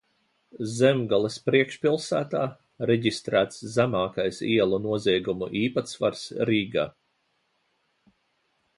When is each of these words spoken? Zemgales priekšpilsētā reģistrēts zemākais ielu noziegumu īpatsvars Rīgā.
Zemgales 0.77 1.35
priekšpilsētā 1.49 2.41
reģistrēts 2.91 3.61
zemākais 3.75 4.43
ielu 4.57 4.83
noziegumu 4.89 5.53
īpatsvars 5.63 6.27
Rīgā. 6.53 6.91